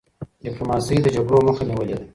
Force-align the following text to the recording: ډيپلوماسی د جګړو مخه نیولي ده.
ډيپلوماسی 0.43 0.95
د 1.03 1.07
جګړو 1.15 1.37
مخه 1.47 1.63
نیولي 1.69 1.95
ده. 1.99 2.05